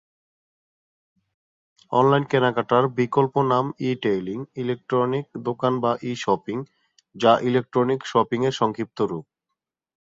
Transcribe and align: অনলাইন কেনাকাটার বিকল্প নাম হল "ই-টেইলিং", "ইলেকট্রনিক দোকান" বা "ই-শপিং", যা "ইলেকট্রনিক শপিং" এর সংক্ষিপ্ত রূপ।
অনলাইন 1.91 2.23
কেনাকাটার 2.31 2.83
বিকল্প 2.97 3.33
নাম 3.51 3.65
হল 3.67 3.79
"ই-টেইলিং", 3.87 4.39
"ইলেকট্রনিক 4.55 5.25
দোকান" 5.47 5.73
বা 5.83 5.91
"ই-শপিং", 6.03 6.57
যা 7.15 7.31
"ইলেকট্রনিক 7.41 7.99
শপিং" 8.05 8.39
এর 8.45 8.55
সংক্ষিপ্ত 8.61 8.97
রূপ। 9.01 9.25